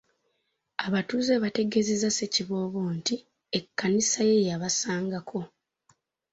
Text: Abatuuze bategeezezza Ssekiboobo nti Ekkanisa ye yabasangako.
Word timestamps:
Abatuuze 0.85 1.33
bategeezezza 1.43 2.09
Ssekiboobo 2.11 2.81
nti 2.97 3.15
Ekkanisa 3.57 4.21
ye 4.29 4.37
yabasangako. 4.49 5.39